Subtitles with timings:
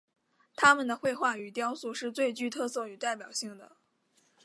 [0.55, 3.77] 他们的绘画与雕塑是最具特色与代表性的。